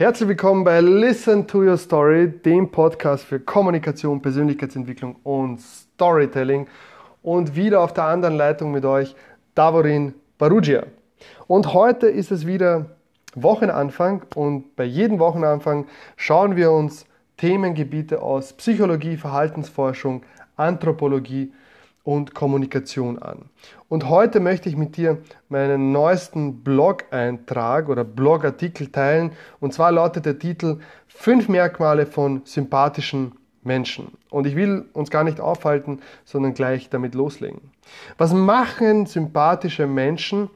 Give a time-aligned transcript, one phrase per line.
[0.00, 6.68] Herzlich willkommen bei Listen to Your Story, dem Podcast für Kommunikation, Persönlichkeitsentwicklung und Storytelling.
[7.20, 9.14] Und wieder auf der anderen Leitung mit euch
[9.54, 10.86] Davorin Barugia.
[11.48, 12.96] Und heute ist es wieder
[13.34, 15.86] Wochenanfang und bei jedem Wochenanfang
[16.16, 17.04] schauen wir uns
[17.36, 20.22] Themengebiete aus Psychologie, Verhaltensforschung,
[20.56, 21.52] Anthropologie
[22.02, 23.46] und Kommunikation an.
[23.88, 25.18] Und heute möchte ich mit dir
[25.48, 29.32] meinen neuesten Blog-Eintrag oder Blogartikel teilen.
[29.60, 33.32] Und zwar lautet der Titel Fünf Merkmale von sympathischen
[33.62, 34.12] Menschen.
[34.30, 37.60] Und ich will uns gar nicht aufhalten, sondern gleich damit loslegen.
[38.16, 40.48] Was machen sympathische Menschen,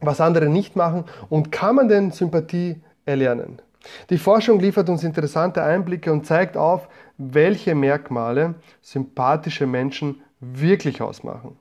[0.00, 1.04] was andere nicht machen?
[1.28, 3.60] Und kann man denn Sympathie erlernen?
[4.10, 11.56] Die Forschung liefert uns interessante Einblicke und zeigt auf, welche Merkmale sympathische Menschen wirklich ausmachen.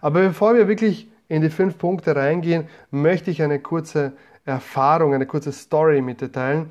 [0.00, 4.12] Aber bevor wir wirklich in die fünf Punkte reingehen, möchte ich eine kurze
[4.44, 6.70] Erfahrung, eine kurze Story mit dir teilen.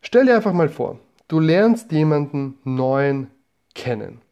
[0.00, 3.30] Stell dir einfach mal vor, du lernst jemanden neuen
[3.74, 4.22] kennen.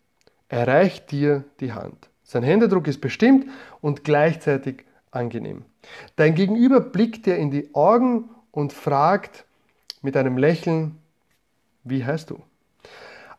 [0.49, 2.09] Er reicht dir die Hand.
[2.23, 3.47] Sein Händedruck ist bestimmt
[3.81, 5.65] und gleichzeitig angenehm.
[6.17, 9.45] Dein Gegenüber blickt dir in die Augen und fragt
[10.01, 10.99] mit einem Lächeln,
[11.83, 12.43] wie heißt du?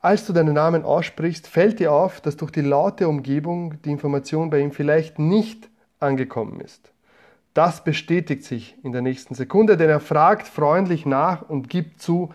[0.05, 4.51] Als du deinen Namen aussprichst, fällt dir auf, dass durch die laute Umgebung die Information
[4.51, 5.67] bei ihm vielleicht nicht
[5.99, 6.91] angekommen ist.
[7.55, 12.31] Das bestätigt sich in der nächsten Sekunde, denn er fragt freundlich nach und gibt zu,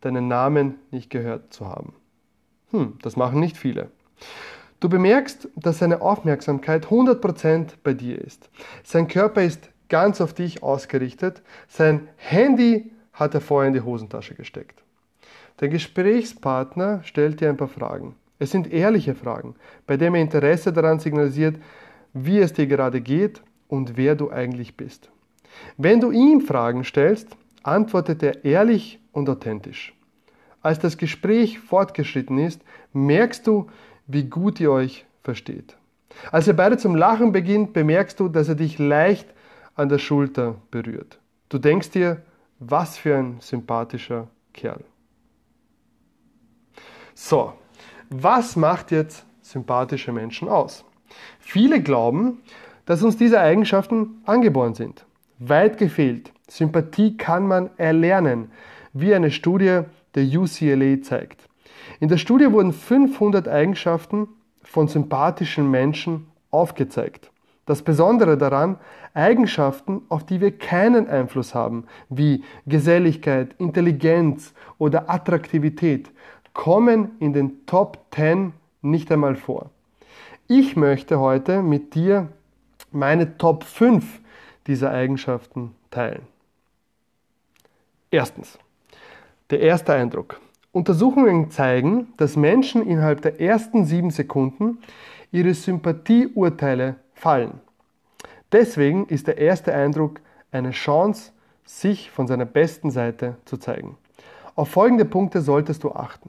[0.00, 1.94] deinen Namen nicht gehört zu haben.
[2.72, 3.92] Hm, das machen nicht viele.
[4.80, 8.50] Du bemerkst, dass seine Aufmerksamkeit 100% bei dir ist.
[8.82, 11.42] Sein Körper ist ganz auf dich ausgerichtet.
[11.68, 14.82] Sein Handy hat er vorher in die Hosentasche gesteckt.
[15.60, 18.14] Der Gesprächspartner stellt dir ein paar Fragen.
[18.38, 19.54] Es sind ehrliche Fragen,
[19.86, 21.56] bei denen er Interesse daran signalisiert,
[22.12, 25.10] wie es dir gerade geht und wer du eigentlich bist.
[25.76, 29.94] Wenn du ihm Fragen stellst, antwortet er ehrlich und authentisch.
[30.62, 33.68] Als das Gespräch fortgeschritten ist, merkst du,
[34.06, 35.76] wie gut ihr euch versteht.
[36.30, 39.32] Als ihr beide zum Lachen beginnt, bemerkst du, dass er dich leicht
[39.74, 41.18] an der Schulter berührt.
[41.48, 42.22] Du denkst dir,
[42.58, 44.84] was für ein sympathischer Kerl.
[47.14, 47.52] So,
[48.10, 50.84] was macht jetzt sympathische Menschen aus?
[51.38, 52.42] Viele glauben,
[52.86, 55.04] dass uns diese Eigenschaften angeboren sind.
[55.38, 56.32] Weit gefehlt.
[56.48, 58.50] Sympathie kann man erlernen,
[58.92, 59.80] wie eine Studie
[60.14, 61.48] der UCLA zeigt.
[62.00, 64.28] In der Studie wurden 500 Eigenschaften
[64.62, 67.30] von sympathischen Menschen aufgezeigt.
[67.64, 68.78] Das Besondere daran,
[69.14, 76.10] Eigenschaften, auf die wir keinen Einfluss haben, wie Geselligkeit, Intelligenz oder Attraktivität,
[76.52, 78.52] kommen in den Top 10
[78.82, 79.70] nicht einmal vor.
[80.48, 82.28] Ich möchte heute mit dir
[82.90, 84.20] meine Top 5
[84.66, 86.22] dieser Eigenschaften teilen.
[88.10, 88.58] Erstens,
[89.50, 90.40] der erste Eindruck.
[90.72, 94.78] Untersuchungen zeigen, dass Menschen innerhalb der ersten sieben Sekunden
[95.30, 97.60] ihre Sympathieurteile fallen.
[98.52, 100.20] Deswegen ist der erste Eindruck
[100.50, 101.32] eine Chance,
[101.64, 103.96] sich von seiner besten Seite zu zeigen.
[104.54, 106.28] Auf folgende Punkte solltest du achten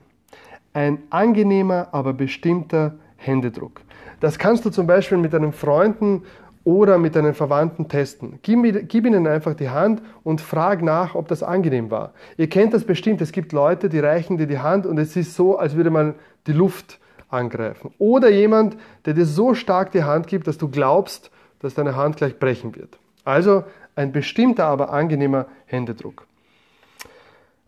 [0.74, 3.82] ein angenehmer, aber bestimmter Händedruck.
[4.20, 6.24] Das kannst du zum Beispiel mit deinen Freunden
[6.64, 8.40] oder mit deinen Verwandten testen.
[8.42, 12.14] Gib, gib, ihnen einfach die Hand und frag nach, ob das angenehm war.
[12.38, 13.22] Ihr kennt das bestimmt.
[13.22, 16.16] Es gibt Leute, die reichen dir die Hand und es ist so, als würde man
[16.48, 17.94] die Luft angreifen.
[17.98, 22.18] Oder jemand, der dir so stark die Hand gibt, dass du glaubst, dass deine Hand
[22.18, 22.98] gleich brechen wird.
[23.26, 23.64] Also
[23.96, 26.26] ein bestimmter, aber angenehmer Händedruck.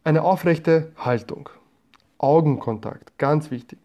[0.03, 1.49] Eine aufrechte Haltung.
[2.17, 3.79] Augenkontakt, ganz wichtig.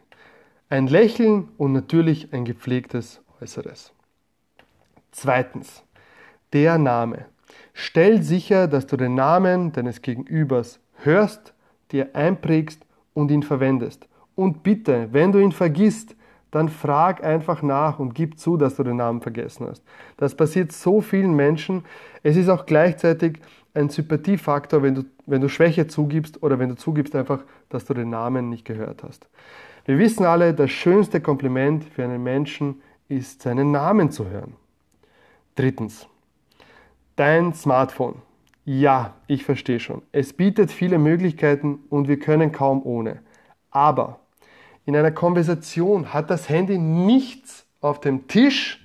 [0.68, 3.92] Ein Lächeln und natürlich ein gepflegtes Äußeres.
[5.10, 5.82] Zweitens,
[6.52, 7.26] der Name.
[7.72, 11.54] Stell sicher, dass du den Namen deines Gegenübers hörst,
[11.92, 14.08] dir einprägst und ihn verwendest.
[14.34, 16.14] Und bitte, wenn du ihn vergisst,
[16.50, 19.82] dann frag einfach nach und gib zu, dass du den Namen vergessen hast.
[20.16, 21.84] Das passiert so vielen Menschen.
[22.22, 23.40] Es ist auch gleichzeitig
[23.74, 27.94] ein Sympathiefaktor, wenn du, wenn du Schwäche zugibst oder wenn du zugibst einfach, dass du
[27.94, 29.28] den Namen nicht gehört hast.
[29.84, 34.54] Wir wissen alle, das schönste Kompliment für einen Menschen ist, seinen Namen zu hören.
[35.54, 36.06] Drittens,
[37.16, 38.22] dein Smartphone.
[38.64, 40.02] Ja, ich verstehe schon.
[40.12, 43.20] Es bietet viele Möglichkeiten und wir können kaum ohne.
[43.70, 44.20] Aber
[44.86, 48.84] in einer Konversation hat das Handy nichts auf dem Tisch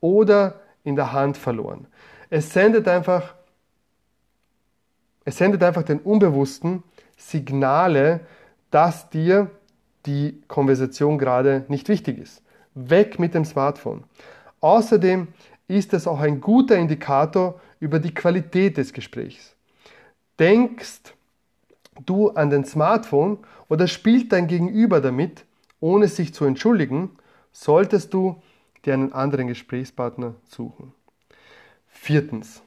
[0.00, 1.86] oder in der Hand verloren.
[2.30, 3.34] Es sendet einfach
[5.28, 6.82] es sendet einfach den Unbewussten
[7.18, 8.20] Signale,
[8.70, 9.50] dass dir
[10.06, 12.42] die Konversation gerade nicht wichtig ist.
[12.74, 14.04] Weg mit dem Smartphone.
[14.60, 15.28] Außerdem
[15.66, 19.54] ist es auch ein guter Indikator über die Qualität des Gesprächs.
[20.38, 21.12] Denkst
[22.08, 23.38] du an den Smartphone
[23.68, 25.44] oder spielt dein Gegenüber damit,
[25.80, 27.10] ohne sich zu entschuldigen,
[27.52, 28.40] solltest du
[28.84, 30.92] dir einen anderen Gesprächspartner suchen.
[31.88, 32.62] Viertens.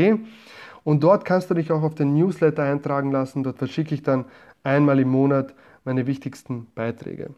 [0.84, 3.44] und dort kannst du dich auch auf den Newsletter eintragen lassen.
[3.44, 4.26] Dort verschicke ich dann
[4.64, 7.32] einmal im Monat meine wichtigsten Beiträge.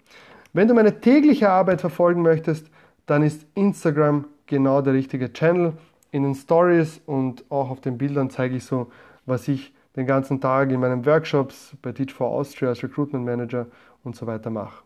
[0.54, 2.68] Wenn du meine tägliche Arbeit verfolgen möchtest,
[3.06, 5.74] dann ist Instagram genau der richtige Channel.
[6.12, 8.92] In den Stories und auch auf den Bildern zeige ich so,
[9.26, 13.68] was ich den ganzen Tag in meinen Workshops bei Teach for Austria als Recruitment Manager
[14.04, 14.84] und so weiter mache.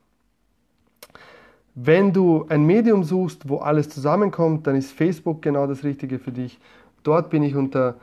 [1.76, 6.32] Wenn du ein Medium suchst, wo alles zusammenkommt, dann ist Facebook genau das Richtige für
[6.32, 6.60] dich.
[7.04, 7.96] Dort bin ich unter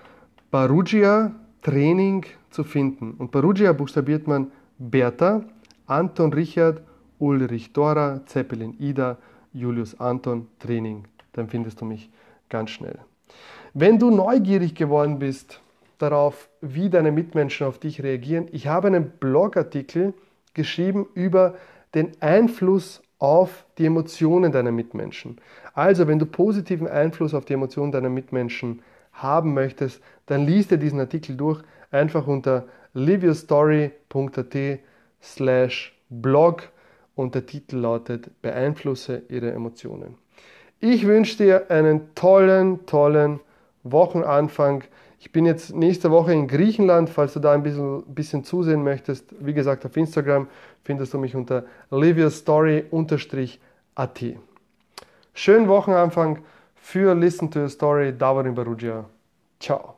[0.54, 3.14] Barugia Training zu finden.
[3.18, 5.42] Und Barugia buchstabiert man Bertha,
[5.86, 6.80] Anton Richard,
[7.18, 9.18] Ulrich Dora, Zeppelin Ida,
[9.52, 11.06] Julius Anton Training.
[11.32, 12.08] Dann findest du mich
[12.48, 13.00] ganz schnell.
[13.72, 15.60] Wenn du neugierig geworden bist
[15.98, 20.14] darauf, wie deine Mitmenschen auf dich reagieren, ich habe einen Blogartikel
[20.54, 21.54] geschrieben über
[21.96, 25.40] den Einfluss auf die Emotionen deiner Mitmenschen.
[25.72, 28.82] Also, wenn du positiven Einfluss auf die Emotionen deiner Mitmenschen
[29.14, 32.64] haben möchtest, dann liest dir diesen Artikel durch, einfach unter
[32.94, 34.80] liveyourstory.at
[35.22, 36.68] slash blog
[37.14, 40.16] und der Titel lautet Beeinflusse ihre Emotionen.
[40.80, 43.40] Ich wünsche dir einen tollen, tollen
[43.84, 44.84] Wochenanfang.
[45.18, 49.34] Ich bin jetzt nächste Woche in Griechenland, falls du da ein bisschen, bisschen zusehen möchtest.
[49.40, 50.48] Wie gesagt, auf Instagram
[50.82, 54.24] findest du mich unter liveyourstory-at.
[55.32, 56.40] Schönen Wochenanfang
[56.84, 59.06] für Listen to Your Story, Davorin Barugia.
[59.58, 59.96] Ciao.